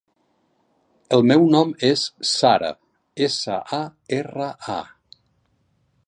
El 1.17 1.25
meu 1.31 1.43
nom 1.55 1.73
és 1.89 2.05
Sara: 2.29 2.71
essa, 3.27 3.57
a, 3.81 3.81
erra, 4.21 4.49
a. 4.77 5.27